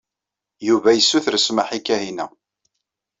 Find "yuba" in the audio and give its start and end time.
0.67-0.89